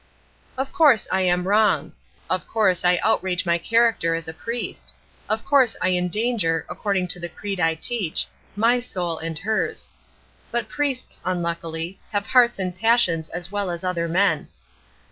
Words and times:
Of 0.57 0.73
course 0.73 1.07
I 1.11 1.21
am 1.21 1.47
wrong; 1.47 1.91
of 2.27 2.47
course 2.47 2.83
I 2.83 2.97
outrage 3.03 3.45
my 3.45 3.59
character 3.59 4.15
as 4.15 4.27
a 4.27 4.33
priest; 4.33 4.95
of 5.29 5.45
course 5.45 5.75
I 5.79 5.89
endanger 5.91 6.65
according 6.69 7.07
to 7.09 7.19
the 7.19 7.29
creed 7.29 7.59
I 7.59 7.75
teach 7.75 8.25
my 8.55 8.79
soul 8.79 9.19
and 9.19 9.37
hers. 9.37 9.89
But 10.49 10.69
priests, 10.69 11.21
unluckily, 11.23 11.99
have 12.13 12.25
hearts 12.25 12.57
and 12.57 12.75
passions 12.75 13.29
as 13.29 13.51
well 13.51 13.69
as 13.69 13.83
other 13.83 14.07
men. 14.07 14.47